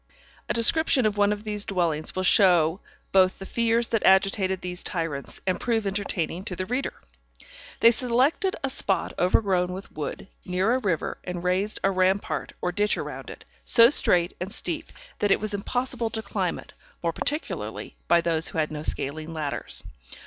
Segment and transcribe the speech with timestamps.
[0.49, 2.79] A description of one of these dwellings will both show
[3.11, 6.95] the fears that agitated these tyrants, and prove entertaining to the reader.
[7.81, 12.71] They selected a spot overgrown with wood, near a river, and raised a rampart or
[12.71, 14.85] ditch round it, so straight and steep
[15.19, 16.73] that it was impossible to climb it,
[17.03, 19.83] more particularly by those who had no scaling ladders.